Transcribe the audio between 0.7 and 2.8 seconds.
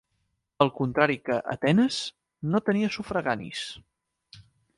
contrari que Atenes, no